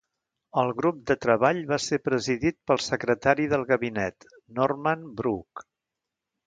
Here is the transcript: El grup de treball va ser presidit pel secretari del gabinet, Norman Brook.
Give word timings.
El 0.61 0.71
grup 0.77 1.03
de 1.11 1.15
treball 1.25 1.59
va 1.73 1.79
ser 1.87 2.01
presidit 2.07 2.57
pel 2.71 2.81
secretari 2.87 3.49
del 3.55 3.67
gabinet, 3.75 4.31
Norman 4.63 5.07
Brook. 5.23 5.69